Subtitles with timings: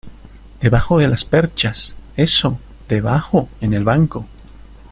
[0.61, 1.93] debajo de las perchas.
[2.17, 2.57] eso,
[2.89, 4.25] debajo en el banco.